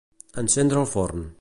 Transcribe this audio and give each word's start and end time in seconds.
Encendre 0.43 0.81
el 0.85 0.89
forn. 0.95 1.29